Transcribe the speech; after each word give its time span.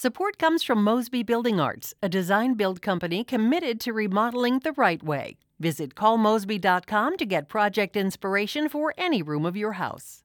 Support 0.00 0.38
comes 0.38 0.62
from 0.62 0.84
Mosby 0.84 1.24
Building 1.24 1.58
Arts, 1.58 1.92
a 2.00 2.08
design 2.08 2.54
build 2.54 2.80
company 2.80 3.24
committed 3.24 3.80
to 3.80 3.92
remodeling 3.92 4.60
the 4.60 4.70
right 4.70 5.02
way. 5.02 5.38
Visit 5.58 5.96
callmosby.com 5.96 7.16
to 7.16 7.26
get 7.26 7.48
project 7.48 7.96
inspiration 7.96 8.68
for 8.68 8.94
any 8.96 9.22
room 9.22 9.44
of 9.44 9.56
your 9.56 9.72
house. 9.72 10.22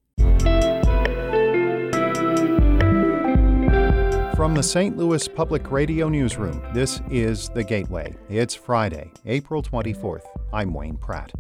From 4.36 4.54
the 4.54 4.62
St. 4.62 4.96
Louis 4.96 5.28
Public 5.28 5.72
Radio 5.72 6.08
Newsroom, 6.08 6.62
this 6.72 7.02
is 7.10 7.50
The 7.50 7.64
Gateway. 7.64 8.16
It's 8.30 8.54
Friday, 8.54 9.12
April 9.26 9.64
24th. 9.64 10.28
I'm 10.54 10.72
Wayne 10.72 10.98
Pratt. 10.98 11.32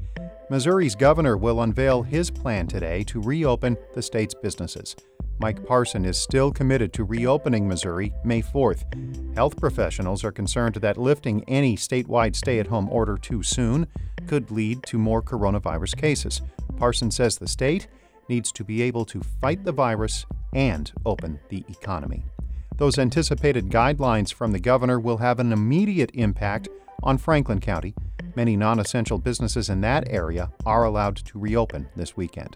Missouri's 0.50 0.95
governor 0.95 1.38
will 1.38 1.61
unveil 1.61 2.02
his 2.02 2.31
plan 2.31 2.65
today 2.65 3.04
to 3.04 3.21
reopen 3.21 3.77
the 3.93 4.02
state's 4.02 4.34
businesses. 4.34 4.95
Mike 5.39 5.65
Parson 5.65 6.05
is 6.05 6.18
still 6.18 6.52
committed 6.52 6.93
to 6.93 7.04
reopening 7.04 7.68
Missouri 7.68 8.13
May 8.23 8.41
4th. 8.41 9.36
Health 9.36 9.57
professionals 9.57 10.23
are 10.23 10.31
concerned 10.31 10.75
that 10.75 10.98
lifting 10.98 11.44
any 11.48 11.75
statewide 11.75 12.35
stay 12.35 12.59
at 12.59 12.67
home 12.67 12.88
order 12.89 13.17
too 13.17 13.44
soon 13.44 13.88
could 14.27 14.52
lead 14.52 14.84
to 14.84 14.98
more 14.98 15.22
coronavirus 15.22 15.98
cases. 15.98 16.41
Parson 16.77 17.11
says 17.11 17.38
the 17.38 17.48
state 17.48 17.88
needs 18.30 18.52
to 18.52 18.63
be 18.63 18.81
able 18.81 19.05
to 19.05 19.22
fight 19.41 19.63
the 19.63 19.72
virus 19.72 20.25
and 20.53 20.91
open 21.05 21.39
the 21.50 21.66
economy. 21.70 22.25
Those 22.77 22.97
anticipated 22.97 23.70
guidelines 23.70 24.34
from 24.34 24.52
the 24.52 24.59
governor 24.59 25.00
will 25.00 25.17
have 25.17 25.39
an 25.39 25.52
immediate 25.52 26.11
impact 26.13 26.70
on 27.03 27.17
Franklin 27.17 27.59
County. 27.59 27.94
Many 28.36 28.55
non 28.55 28.80
essential 28.80 29.17
businesses 29.17 29.70
in 29.70 29.81
that 29.81 30.09
area 30.09 30.52
are 30.66 30.86
allowed 30.86 31.17
to 31.17 31.39
reopen 31.39 31.89
this 31.95 32.17
weekend. 32.17 32.55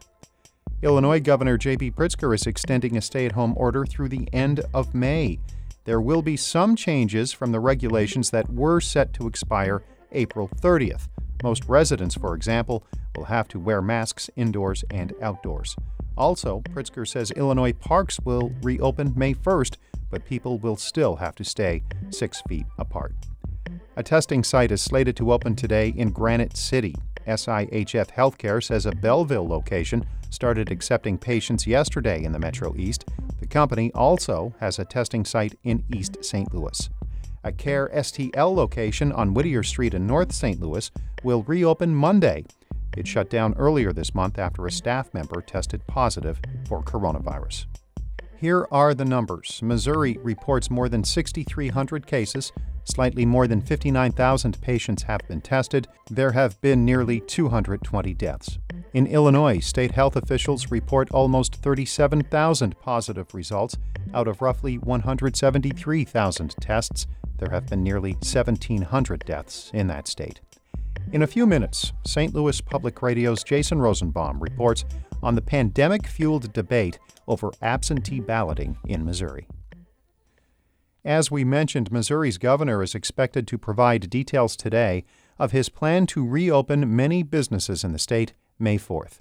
Illinois 0.83 1.19
Governor 1.19 1.57
J.B. 1.57 1.89
Pritzker 1.89 2.35
is 2.35 2.45
extending 2.45 2.97
a 2.97 3.01
stay 3.01 3.25
at 3.25 3.31
home 3.31 3.55
order 3.57 3.83
through 3.83 4.09
the 4.09 4.29
end 4.31 4.61
of 4.75 4.93
May. 4.93 5.39
There 5.85 5.99
will 5.99 6.21
be 6.21 6.37
some 6.37 6.75
changes 6.75 7.33
from 7.33 7.51
the 7.51 7.59
regulations 7.59 8.29
that 8.29 8.53
were 8.53 8.79
set 8.79 9.11
to 9.13 9.25
expire 9.25 9.81
April 10.11 10.47
30th. 10.47 11.07
Most 11.41 11.65
residents, 11.65 12.13
for 12.13 12.35
example, 12.35 12.83
will 13.15 13.25
have 13.25 13.47
to 13.47 13.59
wear 13.59 13.81
masks 13.81 14.29
indoors 14.35 14.83
and 14.91 15.13
outdoors. 15.19 15.75
Also, 16.15 16.61
Pritzker 16.61 17.07
says 17.07 17.31
Illinois 17.31 17.73
parks 17.73 18.19
will 18.19 18.51
reopen 18.61 19.13
May 19.15 19.33
1st, 19.33 19.77
but 20.11 20.25
people 20.25 20.59
will 20.59 20.77
still 20.77 21.15
have 21.15 21.33
to 21.35 21.43
stay 21.43 21.81
six 22.11 22.41
feet 22.47 22.67
apart. 22.77 23.15
A 23.95 24.03
testing 24.03 24.43
site 24.43 24.71
is 24.71 24.83
slated 24.83 25.17
to 25.17 25.31
open 25.31 25.55
today 25.55 25.89
in 25.97 26.11
Granite 26.11 26.55
City. 26.55 26.93
SIHF 27.25 28.11
Healthcare 28.11 28.63
says 28.63 28.85
a 28.85 28.91
Belleville 28.91 29.47
location 29.47 30.05
started 30.29 30.71
accepting 30.71 31.17
patients 31.17 31.67
yesterday 31.67 32.23
in 32.23 32.31
the 32.31 32.39
Metro 32.39 32.75
East. 32.75 33.05
The 33.39 33.47
company 33.47 33.91
also 33.93 34.53
has 34.59 34.79
a 34.79 34.85
testing 34.85 35.25
site 35.25 35.57
in 35.63 35.83
East 35.93 36.23
St. 36.23 36.53
Louis. 36.53 36.89
A 37.43 37.51
CARE 37.51 37.89
STL 37.93 38.53
location 38.53 39.11
on 39.11 39.33
Whittier 39.33 39.63
Street 39.63 39.93
in 39.93 40.05
North 40.05 40.33
St. 40.33 40.59
Louis 40.59 40.91
will 41.23 41.43
reopen 41.43 41.95
Monday. 41.95 42.45
It 42.97 43.07
shut 43.07 43.29
down 43.29 43.53
earlier 43.57 43.93
this 43.93 44.15
month 44.15 44.39
after 44.39 44.65
a 44.65 44.71
staff 44.71 45.13
member 45.13 45.41
tested 45.41 45.85
positive 45.87 46.39
for 46.67 46.81
coronavirus. 46.81 47.67
Here 48.35 48.67
are 48.71 48.93
the 48.93 49.05
numbers. 49.05 49.61
Missouri 49.63 50.17
reports 50.21 50.69
more 50.69 50.89
than 50.89 51.03
6,300 51.03 52.05
cases. 52.05 52.51
Slightly 52.83 53.25
more 53.25 53.47
than 53.47 53.61
59,000 53.61 54.61
patients 54.61 55.03
have 55.03 55.21
been 55.27 55.41
tested. 55.41 55.87
There 56.09 56.33
have 56.33 56.59
been 56.61 56.85
nearly 56.85 57.19
220 57.19 58.13
deaths. 58.13 58.59
In 58.93 59.05
Illinois, 59.07 59.59
state 59.59 59.91
health 59.91 60.15
officials 60.15 60.71
report 60.71 61.11
almost 61.11 61.55
37,000 61.55 62.79
positive 62.79 63.33
results 63.33 63.77
out 64.13 64.27
of 64.27 64.41
roughly 64.41 64.77
173,000 64.77 66.55
tests. 66.61 67.07
There 67.37 67.51
have 67.51 67.67
been 67.67 67.83
nearly 67.83 68.13
1,700 68.13 69.25
deaths 69.25 69.69
in 69.73 69.87
that 69.87 70.07
state. 70.07 70.39
In 71.11 71.21
a 71.21 71.27
few 71.27 71.45
minutes, 71.45 71.93
St. 72.05 72.33
Louis 72.33 72.59
Public 72.61 73.01
Radio's 73.01 73.43
Jason 73.43 73.79
Rosenbaum 73.79 74.39
reports 74.39 74.85
on 75.21 75.35
the 75.35 75.41
pandemic 75.41 76.07
fueled 76.07 76.51
debate 76.53 76.97
over 77.27 77.51
absentee 77.61 78.19
balloting 78.19 78.77
in 78.87 79.05
Missouri. 79.05 79.47
As 81.03 81.31
we 81.31 81.43
mentioned, 81.43 81.91
Missouri's 81.91 82.37
governor 82.37 82.83
is 82.83 82.95
expected 82.95 83.47
to 83.47 83.57
provide 83.57 84.09
details 84.09 84.55
today 84.55 85.05
of 85.39 85.51
his 85.51 85.69
plan 85.69 86.05
to 86.07 86.27
reopen 86.27 86.95
many 86.95 87.23
businesses 87.23 87.83
in 87.83 87.93
the 87.93 87.99
state 87.99 88.33
May 88.59 88.77
4th. 88.77 89.19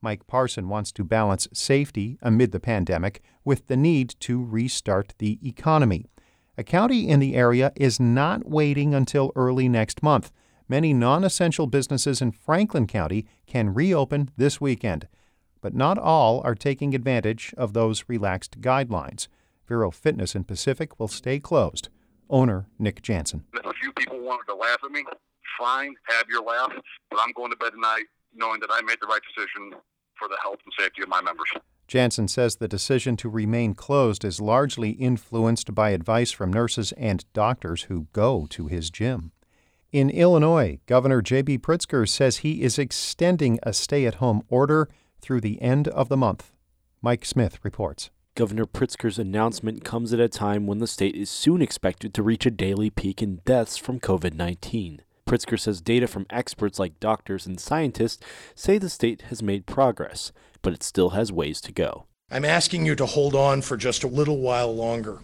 Mike 0.00 0.26
Parson 0.26 0.68
wants 0.68 0.92
to 0.92 1.04
balance 1.04 1.48
safety 1.52 2.18
amid 2.22 2.52
the 2.52 2.60
pandemic 2.60 3.22
with 3.44 3.66
the 3.66 3.76
need 3.76 4.14
to 4.20 4.44
restart 4.44 5.14
the 5.18 5.38
economy. 5.46 6.06
A 6.56 6.64
county 6.64 7.08
in 7.08 7.20
the 7.20 7.34
area 7.34 7.72
is 7.76 7.98
not 7.98 8.48
waiting 8.48 8.94
until 8.94 9.32
early 9.34 9.68
next 9.68 10.02
month. 10.02 10.30
Many 10.68 10.92
non 10.92 11.24
essential 11.24 11.66
businesses 11.66 12.20
in 12.20 12.32
Franklin 12.32 12.86
County 12.86 13.26
can 13.46 13.74
reopen 13.74 14.30
this 14.36 14.60
weekend 14.60 15.08
but 15.60 15.74
not 15.74 15.98
all 15.98 16.40
are 16.44 16.54
taking 16.54 16.94
advantage 16.94 17.54
of 17.56 17.72
those 17.72 18.04
relaxed 18.08 18.60
guidelines. 18.60 19.28
Vero 19.66 19.90
Fitness 19.90 20.34
in 20.34 20.44
Pacific 20.44 20.98
will 20.98 21.08
stay 21.08 21.38
closed. 21.38 21.88
Owner 22.30 22.68
Nick 22.78 23.02
Jansen. 23.02 23.44
A 23.64 23.72
few 23.74 23.92
people 23.92 24.20
wanted 24.20 24.46
to 24.48 24.54
laugh 24.54 24.78
at 24.84 24.90
me. 24.90 25.04
Fine, 25.58 25.94
have 26.08 26.26
your 26.28 26.42
laugh, 26.42 26.72
but 27.10 27.18
I'm 27.20 27.32
going 27.32 27.50
to 27.50 27.56
bed 27.56 27.70
tonight 27.72 28.04
knowing 28.34 28.60
that 28.60 28.70
I 28.72 28.82
made 28.82 28.98
the 29.00 29.06
right 29.06 29.20
decision 29.22 29.72
for 30.18 30.28
the 30.28 30.36
health 30.42 30.58
and 30.64 30.72
safety 30.78 31.02
of 31.02 31.08
my 31.08 31.20
members. 31.20 31.48
Jansen 31.86 32.28
says 32.28 32.56
the 32.56 32.68
decision 32.68 33.16
to 33.16 33.30
remain 33.30 33.74
closed 33.74 34.24
is 34.24 34.40
largely 34.40 34.90
influenced 34.90 35.74
by 35.74 35.90
advice 35.90 36.30
from 36.30 36.52
nurses 36.52 36.92
and 36.92 37.24
doctors 37.32 37.84
who 37.84 38.08
go 38.12 38.46
to 38.50 38.66
his 38.66 38.90
gym. 38.90 39.32
In 39.90 40.10
Illinois, 40.10 40.80
Governor 40.84 41.22
J.B. 41.22 41.58
Pritzker 41.58 42.06
says 42.06 42.38
he 42.38 42.62
is 42.62 42.78
extending 42.78 43.58
a 43.62 43.72
stay 43.72 44.04
at 44.04 44.16
home 44.16 44.42
order 44.50 44.90
through 45.22 45.40
the 45.40 45.60
end 45.62 45.88
of 45.88 46.10
the 46.10 46.16
month. 46.16 46.52
Mike 47.00 47.24
Smith 47.24 47.58
reports. 47.62 48.10
Governor 48.34 48.66
Pritzker's 48.66 49.18
announcement 49.18 49.84
comes 49.84 50.12
at 50.12 50.20
a 50.20 50.28
time 50.28 50.66
when 50.66 50.78
the 50.78 50.86
state 50.86 51.16
is 51.16 51.30
soon 51.30 51.62
expected 51.62 52.12
to 52.14 52.22
reach 52.22 52.44
a 52.44 52.50
daily 52.50 52.90
peak 52.90 53.22
in 53.22 53.40
deaths 53.46 53.78
from 53.78 53.98
COVID 53.98 54.34
19. 54.34 55.00
Pritzker 55.28 55.60
says 55.60 55.82
data 55.82 56.06
from 56.06 56.24
experts 56.30 56.78
like 56.78 56.98
doctors 57.00 57.46
and 57.46 57.60
scientists 57.60 58.24
say 58.54 58.78
the 58.78 58.88
state 58.88 59.22
has 59.28 59.42
made 59.42 59.66
progress, 59.66 60.32
but 60.62 60.72
it 60.72 60.82
still 60.82 61.10
has 61.10 61.30
ways 61.30 61.60
to 61.60 61.70
go. 61.70 62.06
I'm 62.30 62.46
asking 62.46 62.86
you 62.86 62.94
to 62.94 63.04
hold 63.04 63.34
on 63.34 63.60
for 63.60 63.76
just 63.76 64.02
a 64.02 64.08
little 64.08 64.38
while 64.38 64.74
longer 64.74 65.18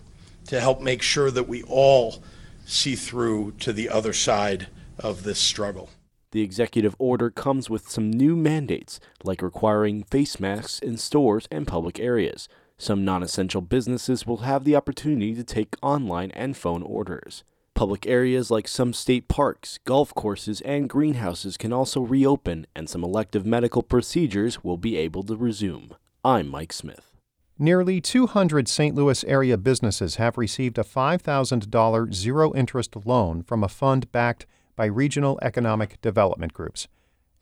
to 0.48 0.60
help 0.60 0.82
make 0.82 1.00
sure 1.00 1.30
that 1.30 1.48
we 1.48 1.62
all 1.62 2.22
see 2.66 2.94
through 2.96 3.52
to 3.60 3.72
the 3.72 3.88
other 3.88 4.12
side 4.12 4.68
of 4.98 5.22
this 5.22 5.38
struggle. 5.38 5.88
The 6.32 6.42
executive 6.42 6.94
order 6.98 7.30
comes 7.30 7.70
with 7.70 7.88
some 7.88 8.10
new 8.10 8.36
mandates, 8.36 9.00
like 9.22 9.40
requiring 9.40 10.04
face 10.04 10.38
masks 10.38 10.80
in 10.80 10.98
stores 10.98 11.48
and 11.50 11.66
public 11.66 11.98
areas. 11.98 12.46
Some 12.76 13.06
non 13.06 13.22
essential 13.22 13.62
businesses 13.62 14.26
will 14.26 14.38
have 14.38 14.64
the 14.64 14.76
opportunity 14.76 15.34
to 15.34 15.44
take 15.44 15.76
online 15.80 16.30
and 16.32 16.56
phone 16.56 16.82
orders. 16.82 17.42
Public 17.74 18.06
areas 18.06 18.52
like 18.52 18.68
some 18.68 18.92
state 18.92 19.26
parks, 19.26 19.80
golf 19.84 20.14
courses, 20.14 20.60
and 20.60 20.88
greenhouses 20.88 21.56
can 21.56 21.72
also 21.72 22.02
reopen, 22.02 22.68
and 22.76 22.88
some 22.88 23.02
elective 23.02 23.44
medical 23.44 23.82
procedures 23.82 24.62
will 24.62 24.76
be 24.76 24.96
able 24.96 25.24
to 25.24 25.34
resume. 25.36 25.90
I'm 26.24 26.46
Mike 26.46 26.72
Smith. 26.72 27.16
Nearly 27.58 28.00
200 28.00 28.68
St. 28.68 28.94
Louis 28.94 29.24
area 29.24 29.58
businesses 29.58 30.16
have 30.16 30.38
received 30.38 30.78
a 30.78 30.84
$5,000 30.84 32.14
zero 32.14 32.54
interest 32.54 32.94
loan 33.04 33.42
from 33.42 33.64
a 33.64 33.68
fund 33.68 34.12
backed 34.12 34.46
by 34.76 34.84
regional 34.84 35.36
economic 35.42 36.00
development 36.00 36.52
groups. 36.52 36.86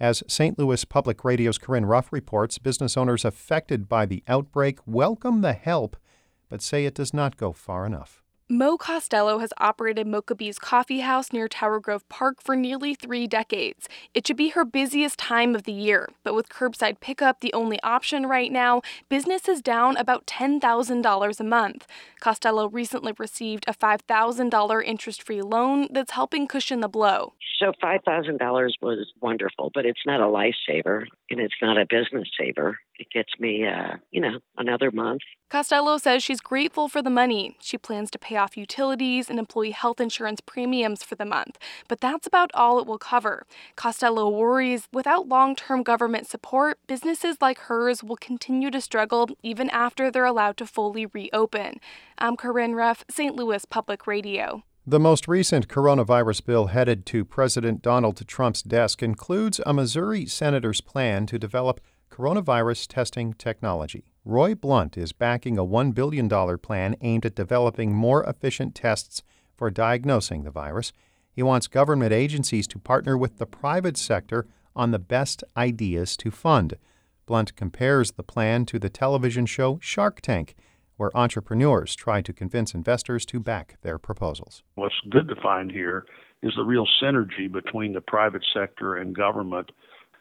As 0.01 0.23
St. 0.29 0.59
Louis 0.59 0.83
Public 0.87 1.25
Radio's 1.25 1.59
Corinne 1.59 1.85
Ruff 1.85 2.11
reports, 2.11 2.57
business 2.57 2.97
owners 2.97 3.27
affected 3.27 3.87
by 3.87 4.07
the 4.07 4.23
outbreak 4.27 4.79
welcome 4.87 5.43
the 5.43 5.53
help, 5.53 5.95
but 6.49 6.63
say 6.63 6.87
it 6.87 6.95
does 6.95 7.13
not 7.13 7.37
go 7.37 7.53
far 7.53 7.85
enough. 7.85 8.22
Mo 8.53 8.77
Costello 8.77 9.39
has 9.39 9.51
operated 9.57 10.07
MoKaBe's 10.07 10.59
Coffee 10.59 11.01
House 11.01 11.33
near 11.33 11.49
Tower 11.49 11.81
Grove 11.81 12.07
Park 12.11 12.43
for 12.43 12.55
nearly 12.55 12.95
three 12.95 13.27
decades. 13.27 13.89
It 14.13 14.27
should 14.27 14.37
be 14.37 14.51
her 14.51 14.67
busiest 14.67 15.19
time 15.19 15.55
of 15.55 15.63
the 15.63 15.73
year, 15.73 16.11
but 16.23 16.35
with 16.35 16.51
curbside 16.51 17.01
pickup 17.01 17.41
the 17.41 17.55
only 17.55 17.81
option 17.83 18.27
right 18.27 18.53
now, 18.53 18.83
business 19.09 19.49
is 19.49 19.63
down 19.63 19.97
about 19.97 20.27
$10,000 20.27 21.41
a 21.41 21.45
month. 21.45 21.87
Costello 22.21 22.69
recently 22.69 23.15
received 23.19 23.65
a 23.67 23.73
$5,000 23.73 24.85
interest 24.85 25.23
free 25.23 25.41
loan 25.41 25.89
that's 25.91 26.13
helping 26.13 26.47
cushion 26.47 26.81
the 26.81 26.89
blow. 26.89 27.33
So 27.59 27.73
$5,000 27.83 28.71
was 28.83 29.13
wonderful, 29.23 29.71
but 29.73 29.87
it's 29.87 30.05
not 30.05 30.21
a 30.21 30.25
lifesaver 30.25 31.07
and 31.31 31.41
it's 31.41 31.55
not 31.63 31.79
a 31.79 31.87
business 31.89 32.29
saver. 32.39 32.77
It 32.99 33.09
gets 33.11 33.33
me, 33.39 33.67
uh, 33.67 33.97
you 34.11 34.21
know, 34.21 34.39
another 34.57 34.91
month. 34.91 35.23
Costello 35.51 35.99
says 35.99 36.23
she's 36.23 36.41
grateful 36.41 36.89
for 36.89 37.03
the 37.03 37.11
money. 37.11 37.57
She 37.61 37.77
plans 37.77 38.11
to 38.13 38.19
pay 38.19 38.37
off 38.37 38.57
utilities 38.57 39.29
and 39.29 39.39
employee 39.39 39.73
health 39.73 40.01
insurance 40.01 40.41
premiums 40.41 41.03
for 41.03 41.15
the 41.15 41.25
month, 41.25 41.59
but 41.89 42.01
that's 42.01 42.27
about 42.27 42.51
all 42.55 42.79
it 42.79 42.87
will 42.87 42.99
cover. 42.99 43.47
Costello 43.77 44.31
worries 44.31 44.89
without 44.93 45.29
long 45.29 45.55
term 45.55 45.83
government 45.83 46.27
support, 46.27 46.79
businesses 46.87 47.37
like 47.41 47.59
hers 47.61 48.03
will 48.03 48.17
continue 48.17 48.71
to 48.71 48.81
struggle 48.81 49.29
even 49.43 49.69
after 49.71 50.11
they're 50.11 50.25
allowed 50.25 50.57
to 50.57 50.67
fully 50.67 51.07
reopen. 51.07 51.81
I'm 52.19 52.37
Corinne 52.37 52.75
Ruff, 52.75 53.05
St. 53.11 53.35
Louis 53.37 53.65
Public 53.67 54.07
Radio. 54.07 54.63
The 54.85 54.99
most 54.99 55.29
recent 55.29 55.69
coronavirus 55.69 56.45
bill 56.45 56.67
headed 56.67 57.07
to 57.07 57.25
President 57.25 57.83
Donald 57.83 58.27
Trump's 58.27 58.63
desk 58.63 59.01
includes 59.01 59.61
a 59.65 59.73
Missouri 59.73 60.27
senator's 60.27 60.81
plan 60.81 61.25
to 61.27 61.39
develop 61.39 61.81
coronavirus 62.13 62.89
testing 62.89 63.33
technology. 63.33 64.05
Roy 64.25 64.55
Blunt 64.55 64.99
is 64.99 65.13
backing 65.13 65.57
a 65.57 65.65
$1 65.65 65.95
billion 65.95 66.29
plan 66.59 66.95
aimed 67.01 67.25
at 67.25 67.35
developing 67.35 67.95
more 67.95 68.23
efficient 68.25 68.75
tests 68.75 69.23
for 69.57 69.71
diagnosing 69.71 70.45
the 70.45 70.51
virus. 70.51 70.93
He 71.33 71.43
wants 71.43 71.67
government 71.67 72.13
agencies 72.13 72.67
to 72.69 72.79
partner 72.79 73.17
with 73.17 73.39
the 73.39 73.47
private 73.47 73.97
sector 73.97 74.47
on 74.77 74.91
the 74.91 74.99
best 74.99 75.43
ideas 75.57 76.17
to 76.19 76.31
fund. 76.31 76.75
Blunt 77.25 77.57
compares 77.57 78.13
the 78.13 78.23
plan 78.23 78.67
to 78.67 78.79
the 78.79 78.91
television 78.91 79.47
show 79.47 79.79
Shark 79.81 80.21
Tank, 80.21 80.55
where 80.99 81.17
entrepreneurs 81.17 81.97
try 81.97 82.21
to 82.21 82.33
convince 82.33 82.75
investors 82.75 83.25
to 83.27 83.41
back 83.41 83.79
their 83.81 83.99
proposals. 83.99 84.63
What's 84.75 85.01
good 85.09 85.29
to 85.29 85.37
find 85.37 85.71
here 85.73 86.05
is 86.43 86.53
the 86.57 86.65
real 86.65 86.87
synergy 87.03 87.51
between 87.51 87.95
the 87.95 88.03
private 88.03 88.45
sector 88.53 88.97
and 88.97 89.17
government 89.17 89.71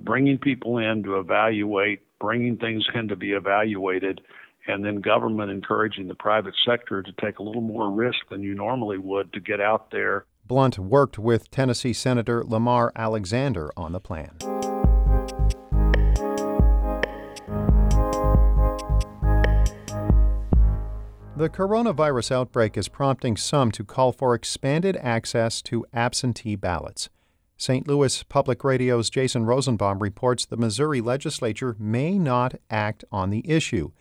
bringing 0.04 0.38
people 0.38 0.78
in 0.78 1.04
to 1.04 1.20
evaluate, 1.20 2.02
bringing 2.20 2.58
things 2.58 2.86
in 2.94 3.08
to 3.08 3.16
be 3.16 3.32
evaluated, 3.32 4.22
and 4.68 4.86
then 4.86 5.02
government 5.02 5.52
encouraging 5.52 6.08
the 6.08 6.16
private 6.16 6.54
sector 6.66 7.02
to 7.02 7.12
take 7.14 7.40
a 7.40 7.44
little 7.44 7.62
more 7.62 7.92
risk 7.92 8.20
than 8.30 8.42
you 8.44 8.54
normally 8.54 8.98
would 8.98 9.34
to 9.34 9.40
get 9.40 9.60
out 9.60 9.92
there. 9.92 10.26
Blunt 10.46 10.78
worked 10.78 11.18
with 11.18 11.50
Tennessee 11.52 11.94
Senator 11.94 12.44
Lamar 12.44 12.92
Alexander 12.96 13.72
on 13.78 13.92
the 13.92 14.00
plan. 14.00 14.32
The 21.38 21.50
coronavirus 21.50 22.32
outbreak 22.34 22.78
is 22.78 22.88
prompting 22.88 23.36
some 23.36 23.72
to 23.72 23.84
call 23.84 24.12
for 24.12 24.36
expanded 24.36 24.96
access 24.98 25.62
to 25.64 25.86
absentee 25.92 26.56
ballots. 26.56 27.10
St. 27.62 27.88
Louis 27.88 28.24
Public 28.24 28.64
Radio's 28.64 29.12
Jason 29.12 29.46
Rosenbaum 29.46 30.00
reports 30.00 30.46
the 30.46 30.58
Missouri 30.58 31.00
legislature 31.00 31.76
may 31.78 32.18
not 32.18 32.56
act 32.72 33.06
on 33.12 33.30
the 33.30 33.48
issue. 33.48 33.92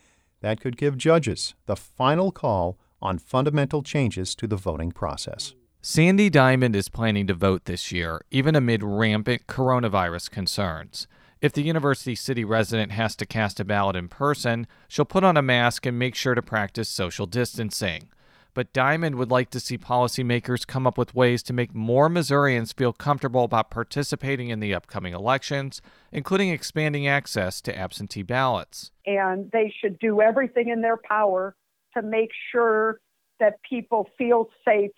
That 0.41 0.62
could 0.62 0.79
give 0.79 0.97
judges 0.97 1.55
the 1.67 1.77
final 1.77 2.33
call 2.33 2.79
on 3.03 3.19
fundamental 3.19 3.83
changes 3.83 4.35
to 4.37 4.47
the 4.47 4.57
voting 4.57 4.93
process. 4.93 5.53
Sandy 5.83 6.31
Diamond 6.31 6.75
is 6.75 6.89
planning 6.89 7.27
to 7.27 7.35
vote 7.35 7.67
this 7.67 7.93
year, 7.93 8.23
even 8.31 8.57
amid 8.57 8.83
rampant 8.83 9.47
coronavirus 9.47 10.31
concerns. 10.31 11.07
If 11.43 11.53
the 11.53 11.61
University 11.61 12.15
City 12.15 12.47
resident 12.47 12.93
has 12.93 13.15
to 13.17 13.27
cast 13.27 13.61
a 13.61 13.65
ballot 13.67 13.95
in 13.95 14.09
person, 14.09 14.67
she'll 14.89 15.05
put 15.05 15.23
on 15.23 15.37
a 15.37 15.43
mask 15.43 15.85
and 15.85 15.99
make 15.99 16.15
sure 16.15 16.35
to 16.35 16.41
practice 16.41 16.89
social 16.89 17.27
distancing 17.27 18.09
but 18.55 18.73
Diamond 18.73 19.17
would 19.17 19.31
like 19.31 19.50
to 19.50 19.61
see 19.61 19.79
policymakers 19.79 20.67
come 20.67 20.87
up 20.87 20.99
with 20.99 21.14
ways 21.14 21.43
to 21.44 21.52
make 21.52 21.75
more 21.75 22.08
Missourians 22.08 22.73
feel 22.73 22.93
comfortable 22.93 23.44
about 23.44 23.70
participating 23.70 24.49
in 24.49 24.61
the 24.61 24.75
upcoming 24.75 25.14
elections, 25.14 25.81
including 26.12 26.50
expanding 26.50 27.06
access 27.06 27.61
to 27.62 27.76
absentee 27.76 28.23
ballots. 28.23 28.91
And 29.06 29.50
they 29.52 29.73
should 29.81 29.99
do 29.99 30.20
everything 30.20 30.69
in 30.69 30.81
their 30.81 30.97
power 30.97 31.55
to 31.94 32.02
make 32.02 32.31
sure 32.52 33.00
that 33.38 33.55
people 33.69 34.08
feel 34.19 34.49
safe 34.64 34.93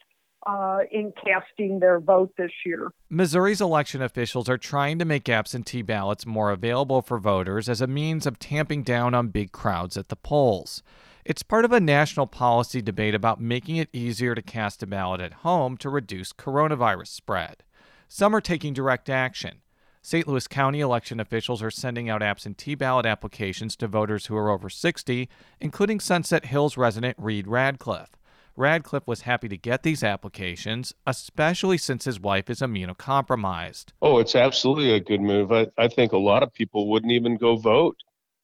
uh, 0.47 0.81
in 0.91 1.13
casting 1.25 1.79
their 1.79 2.01
vote 2.01 2.33
this 2.37 2.51
year. 2.67 2.91
Missouri's 3.09 3.61
election 3.61 4.03
officials 4.03 4.49
are 4.49 4.59
trying 4.59 4.99
to 4.99 5.05
make 5.05 5.29
absentee 5.29 5.83
ballots 5.83 6.27
more 6.27 6.51
available 6.51 7.01
for 7.01 7.19
voters 7.19 7.69
as 7.69 7.81
a 7.81 7.87
means 7.87 8.27
of 8.27 8.39
tamping 8.39 8.83
down 8.83 9.15
on 9.15 9.29
big 9.29 9.53
crowds 9.53 9.97
at 9.97 10.09
the 10.09 10.17
polls. 10.17 10.83
It's 11.25 11.45
part 11.45 11.65
of 11.65 11.71
a 11.71 11.79
national 11.79 12.27
policy 12.27 12.83
debate 12.83 13.15
about 13.15 13.41
making 13.41 13.77
it 13.77 13.89
easier 13.93 14.35
to 14.35 14.43
cast 14.43 14.83
a 14.83 14.89
ballot 14.89 15.21
at 15.21 15.33
home 15.33 15.77
to 15.77 15.89
reduce 15.89 16.33
coronavirus 16.33 17.07
spread. 17.07 17.63
Some 18.09 18.35
are 18.35 18.41
taking 18.41 18.73
direct 18.73 19.09
action. 19.09 19.59
St. 20.03 20.27
Louis 20.27 20.49
County 20.49 20.81
election 20.81 21.21
officials 21.21 21.63
are 21.63 21.71
sending 21.71 22.11
out 22.11 22.25
absentee 22.25 22.75
ballot 22.75 23.07
applications 23.07 23.77
to 23.77 23.87
voters 23.87 24.27
who 24.27 24.37
are 24.37 24.51
over 24.51 24.69
60, 24.69 25.29
including 25.61 26.01
Sunset 26.01 26.47
Hills 26.47 26.77
resident 26.77 27.17
Reed 27.21 27.47
Radcliffe. 27.47 28.17
Radcliffe 28.57 29.07
was 29.07 29.21
happy 29.21 29.49
to 29.49 29.57
get 29.57 29.85
these 29.85 30.03
applications, 30.03 30.93
especially 31.07 31.79
since 31.79 32.05
his 32.05 32.19
wife 32.19 32.51
is 32.51 32.59
immunocompromised. 32.59 33.93
Oh, 34.03 34.19
it's 34.19 34.35
absolutely 34.35 34.93
a 34.93 34.99
good 34.99 35.21
move. 35.21 35.53
I, 35.53 35.69
I 35.79 35.87
think 35.87 36.11
a 36.11 36.19
lot 36.19 36.43
of 36.43 36.53
people 36.53 36.89
wouldn't 36.89 37.13
even 37.13 37.37
go 37.37 37.55
vote 37.55 37.97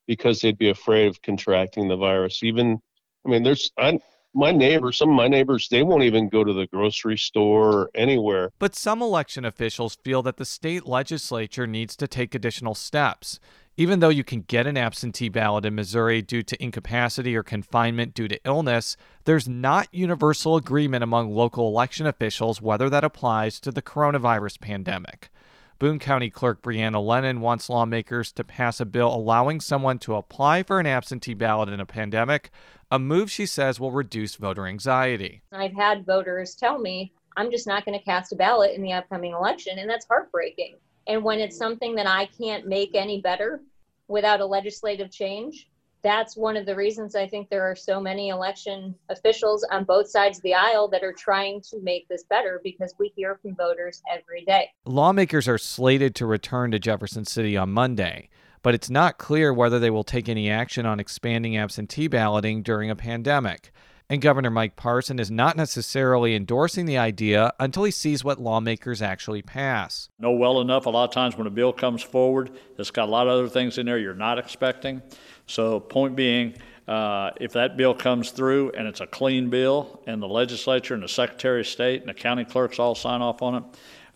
because 0.08 0.40
they'd 0.40 0.58
be 0.58 0.70
afraid 0.70 1.06
of 1.06 1.22
contracting 1.22 1.87
the 1.87 1.96
virus. 1.96 2.43
Even, 2.43 2.81
I 3.25 3.28
mean, 3.28 3.44
there's 3.44 3.70
I, 3.78 4.00
my 4.34 4.50
neighbors, 4.50 4.99
some 4.99 5.10
of 5.10 5.14
my 5.14 5.28
neighbors, 5.28 5.69
they 5.69 5.82
won't 5.82 6.02
even 6.02 6.28
go 6.28 6.43
to 6.43 6.52
the 6.52 6.66
grocery 6.66 7.19
store 7.19 7.72
or 7.72 7.90
anywhere. 7.94 8.50
But 8.58 8.75
some 8.75 9.00
election 9.02 9.44
officials 9.44 9.96
feel 10.02 10.22
that 10.22 10.38
the 10.38 10.44
state 10.44 10.87
legislature 10.87 11.66
needs 11.66 11.94
to 11.96 12.08
take 12.08 12.34
additional 12.34 12.75
steps. 12.75 13.38
Even 13.76 14.00
though 14.00 14.08
you 14.08 14.25
can 14.25 14.40
get 14.43 14.66
an 14.66 14.76
absentee 14.76 15.28
ballot 15.28 15.64
in 15.64 15.75
Missouri 15.76 16.20
due 16.20 16.43
to 16.43 16.60
incapacity 16.60 17.37
or 17.37 17.44
confinement 17.44 18.12
due 18.12 18.26
to 18.26 18.40
illness, 18.44 18.96
there's 19.25 19.49
not 19.49 19.87
universal 19.93 20.56
agreement 20.56 21.05
among 21.05 21.31
local 21.31 21.69
election 21.69 22.05
officials 22.05 22.60
whether 22.60 22.90
that 22.90 23.05
applies 23.05 23.60
to 23.60 23.70
the 23.70 23.82
coronavirus 23.82 24.60
pandemic. 24.60 25.31
Boone 25.78 26.00
County 26.00 26.28
Clerk 26.28 26.60
Brianna 26.60 27.04
Lennon 27.04 27.40
wants 27.40 27.70
lawmakers 27.70 28.32
to 28.32 28.42
pass 28.42 28.80
a 28.80 28.84
bill 28.84 29.14
allowing 29.14 29.60
someone 29.60 30.00
to 30.00 30.16
apply 30.16 30.64
for 30.64 30.80
an 30.80 30.86
absentee 30.86 31.34
ballot 31.34 31.69
in 31.69 31.78
a 31.78 31.86
pandemic, 31.86 32.50
a 32.90 32.98
move 32.98 33.30
she 33.30 33.46
says 33.46 33.78
will 33.78 33.92
reduce 33.92 34.34
voter 34.34 34.66
anxiety. 34.66 35.40
I've 35.52 35.75
had 35.75 36.04
voters 36.04 36.56
tell 36.56 36.80
me, 36.80 37.12
I'm 37.36 37.52
just 37.52 37.69
not 37.69 37.84
going 37.84 37.96
to 37.96 38.04
cast 38.04 38.32
a 38.32 38.36
ballot 38.36 38.72
in 38.75 38.82
the 38.82 38.92
upcoming 38.92 39.34
election, 39.34 39.78
and 39.78 39.88
that's 39.88 40.06
heartbreaking. 40.06 40.78
And 41.06 41.22
when 41.22 41.38
it's 41.38 41.56
something 41.56 41.94
that 41.94 42.08
I 42.08 42.26
can't 42.26 42.66
make 42.66 42.96
any 42.96 43.20
better 43.20 43.60
without 44.08 44.40
a 44.40 44.46
legislative 44.46 45.12
change, 45.12 45.69
that's 46.02 46.36
one 46.36 46.56
of 46.56 46.66
the 46.66 46.74
reasons 46.74 47.14
I 47.14 47.26
think 47.26 47.48
there 47.48 47.62
are 47.62 47.76
so 47.76 48.00
many 48.00 48.28
election 48.28 48.94
officials 49.08 49.64
on 49.70 49.84
both 49.84 50.08
sides 50.08 50.38
of 50.38 50.42
the 50.42 50.54
aisle 50.54 50.88
that 50.88 51.02
are 51.02 51.12
trying 51.12 51.60
to 51.70 51.80
make 51.80 52.08
this 52.08 52.24
better 52.24 52.60
because 52.62 52.94
we 52.98 53.12
hear 53.16 53.38
from 53.42 53.54
voters 53.56 54.02
every 54.12 54.44
day. 54.44 54.70
Lawmakers 54.84 55.48
are 55.48 55.58
slated 55.58 56.14
to 56.16 56.26
return 56.26 56.70
to 56.70 56.78
Jefferson 56.78 57.24
City 57.24 57.56
on 57.56 57.70
Monday, 57.70 58.28
but 58.62 58.74
it's 58.74 58.90
not 58.90 59.18
clear 59.18 59.52
whether 59.52 59.78
they 59.78 59.90
will 59.90 60.04
take 60.04 60.28
any 60.28 60.50
action 60.50 60.86
on 60.86 61.00
expanding 61.00 61.56
absentee 61.56 62.08
balloting 62.08 62.62
during 62.62 62.90
a 62.90 62.96
pandemic. 62.96 63.72
And 64.10 64.22
Governor 64.22 64.49
Mike 64.49 64.75
Parson 64.75 65.19
is 65.19 65.31
not 65.31 65.55
necessarily 65.55 66.34
endorsing 66.34 66.87
the 66.87 66.96
idea 66.96 67.52
until 67.60 67.84
he 67.84 67.91
sees 67.91 68.24
what 68.24 68.41
lawmakers 68.41 69.03
actually 69.03 69.43
pass. 69.43 70.08
Know 70.19 70.31
well 70.31 70.62
enough 70.62 70.86
a 70.86 70.91
lot 70.91 71.05
of 71.05 71.10
times 71.10 71.36
when 71.36 71.46
a 71.46 71.50
bill 71.50 71.74
comes 71.74 72.03
forward, 72.03 72.50
it's 72.79 72.91
got 72.91 73.06
a 73.06 73.10
lot 73.10 73.27
of 73.27 73.34
other 73.34 73.50
things 73.50 73.77
in 73.77 73.84
there 73.84 73.98
you're 73.98 74.15
not 74.15 74.38
expecting. 74.38 75.03
So, 75.46 75.79
point 75.79 76.17
being, 76.17 76.55
uh, 76.86 77.32
if 77.38 77.53
that 77.53 77.77
bill 77.77 77.94
comes 77.94 78.31
through 78.31 78.70
and 78.70 78.88
it's 78.88 79.03
a 79.03 79.06
clean 79.06 79.50
bill, 79.50 80.03
and 80.06 80.22
the 80.22 80.29
legislature 80.29 80.94
and 80.94 81.03
the 81.03 81.08
Secretary 81.08 81.60
of 81.60 81.67
State 81.67 82.00
and 82.00 82.08
the 82.08 82.15
county 82.15 82.46
clerks 82.46 82.79
all 82.79 82.94
sign 82.94 83.20
off 83.20 83.43
on 83.43 83.56
it, 83.56 83.62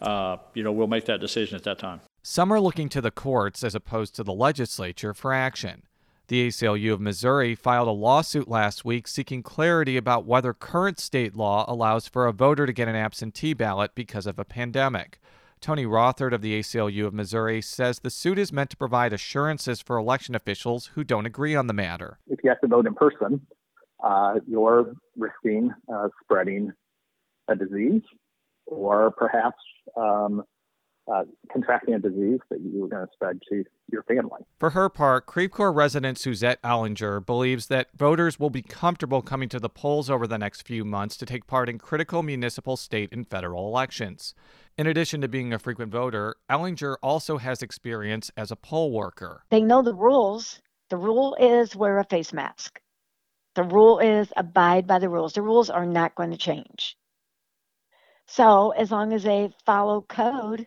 uh, 0.01 0.39
you 0.55 0.65
know, 0.65 0.73
we'll 0.73 0.87
make 0.87 1.05
that 1.05 1.21
decision 1.21 1.57
at 1.57 1.65
that 1.65 1.79
time. 1.79 2.01
Some 2.23 2.51
are 2.51 2.61
looking 2.61 2.89
to 2.91 3.03
the 3.03 3.11
courts 3.11 3.63
as 3.63 3.75
opposed 3.75 4.15
to 4.17 4.25
the 4.25 4.33
legislature 4.33 5.13
for 5.13 5.35
action. 5.35 5.83
The 6.33 6.49
ACLU 6.49 6.95
of 6.95 7.01
Missouri 7.03 7.55
filed 7.55 7.89
a 7.89 7.91
lawsuit 7.91 8.49
last 8.49 8.87
week 8.87 9.07
seeking 9.07 9.43
clarity 9.43 9.99
about 9.99 10.25
whether 10.25 10.55
current 10.55 10.99
state 10.99 11.37
law 11.37 11.67
allows 11.69 12.09
for 12.09 12.27
a 12.27 12.33
voter 12.33 12.65
to 12.65 12.73
get 12.73 12.89
an 12.89 12.97
absentee 12.97 13.53
ballot 13.53 13.91
because 13.95 14.27
of 14.27 14.39
a 14.39 14.45
pandemic. 14.47 15.21
Tony 15.61 15.85
Rothert 15.85 16.33
of 16.33 16.41
the 16.41 16.59
ACLU 16.59 17.05
of 17.05 17.13
Missouri 17.13 17.61
says 17.61 17.99
the 17.99 18.09
suit 18.09 18.39
is 18.39 18.51
meant 18.51 18.71
to 18.71 18.79
provide 18.79 19.13
assurances 19.13 19.83
for 19.83 19.99
election 19.99 20.35
officials 20.35 20.87
who 20.95 21.05
don't 21.05 21.27
agree 21.27 21.55
on 21.55 21.67
the 21.67 21.75
matter. 21.75 22.19
If 22.27 22.39
you 22.43 22.49
have 22.49 22.63
to 22.63 22.67
vote 22.67 22.87
in 22.87 22.95
person, 22.95 23.47
uh, 24.03 24.37
you're 24.49 24.95
risking 25.19 25.71
uh, 25.93 26.09
spreading 26.25 26.73
a 27.49 27.55
disease 27.55 28.01
or 28.65 29.11
perhaps 29.11 29.59
um, 29.99 30.45
uh, 31.11 31.25
contracting 31.51 31.95
a 31.95 31.99
disease 31.99 32.39
that 32.49 32.61
you 32.61 32.81
were 32.81 32.89
going 32.89 33.07
to 33.07 33.13
spread 33.13 33.41
to 33.49 33.65
your 33.91 34.03
family. 34.05 34.41
For 34.59 34.71
her 34.71 34.89
part, 34.89 35.27
Creve 35.27 35.51
Coeur 35.51 35.73
resident 35.73 36.19
Suzette 36.19 36.63
Allinger 36.63 37.25
believes 37.25 37.67
that 37.67 37.89
voters 37.97 38.39
will 38.39 38.51
be 38.51 38.63
comfortable 38.63 39.23
coming 39.23 39.49
to 39.49 39.59
the 39.59 39.69
polls 39.69 40.09
over 40.09 40.27
the 40.27 40.39
next 40.39 40.63
few 40.63 40.85
months 40.85 41.17
to 41.17 41.27
take 41.27 41.47
part 41.47 41.69
in 41.69 41.79
critical 41.79 42.23
municipal, 42.23 42.77
state, 42.77 43.13
and 43.13 43.29
federal 43.29 43.67
elections. 43.67 44.35
In 44.79 44.87
addition 44.87 45.21
to 45.21 45.29
being 45.29 45.53
a 45.53 45.59
frequent 45.59 45.93
voter, 45.93 46.37
Allinger 46.49 46.97
also 47.03 47.39
has 47.39 47.63
experience 47.63 48.31
as 48.37 48.51
a 48.51 48.57
poll 48.57 48.93
worker. 48.93 49.45
They 49.51 49.61
know 49.61 49.83
the 49.83 49.95
rules 49.95 50.61
The 50.89 50.97
rule 50.97 51.35
is 51.41 51.75
wear 51.75 51.99
a 51.99 52.05
face 52.05 52.33
mask. 52.33 52.81
The 53.55 53.63
rule 53.63 53.99
is 53.99 54.33
abide 54.37 54.87
by 54.87 54.99
the 54.99 55.09
rules. 55.09 55.33
The 55.33 55.43
rules 55.43 55.69
are 55.69 55.87
not 55.87 56.15
going 56.15 56.31
to 56.31 56.37
change. 56.37 56.97
So, 58.27 58.71
as 58.71 58.91
long 58.91 59.13
as 59.13 59.25
they 59.25 59.53
follow 59.67 60.03
code, 60.03 60.67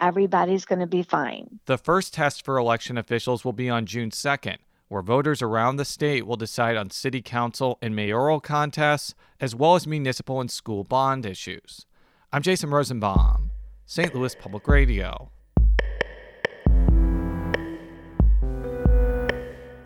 everybody's 0.00 0.64
going 0.64 0.80
to 0.80 0.86
be 0.86 1.02
fine. 1.02 1.60
The 1.66 1.78
first 1.78 2.14
test 2.14 2.44
for 2.44 2.58
election 2.58 2.98
officials 2.98 3.44
will 3.44 3.52
be 3.52 3.68
on 3.68 3.86
June 3.86 4.10
2nd, 4.10 4.56
where 4.88 5.02
voters 5.02 5.42
around 5.42 5.76
the 5.76 5.84
state 5.84 6.26
will 6.26 6.36
decide 6.36 6.76
on 6.76 6.90
city 6.90 7.22
council 7.22 7.78
and 7.82 7.94
mayoral 7.94 8.40
contests, 8.40 9.14
as 9.40 9.54
well 9.54 9.74
as 9.74 9.86
municipal 9.86 10.40
and 10.40 10.50
school 10.50 10.84
bond 10.84 11.26
issues. 11.26 11.86
I'm 12.32 12.42
Jason 12.42 12.70
Rosenbaum, 12.70 13.50
St. 13.86 14.14
Louis 14.14 14.34
Public 14.34 14.66
Radio. 14.68 15.30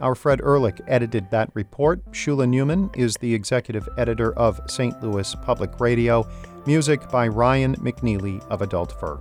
Our 0.00 0.16
Fred 0.16 0.40
Ehrlich 0.40 0.80
edited 0.88 1.30
that 1.30 1.50
report. 1.54 2.04
Shula 2.10 2.48
Neuman 2.48 2.94
is 2.96 3.14
the 3.20 3.32
executive 3.32 3.88
editor 3.96 4.32
of 4.36 4.60
St. 4.66 5.00
Louis 5.00 5.32
Public 5.42 5.78
Radio. 5.78 6.28
Music 6.66 7.08
by 7.08 7.28
Ryan 7.28 7.76
McNeely 7.76 8.44
of 8.48 8.62
Adult 8.62 8.98
Fur. 8.98 9.20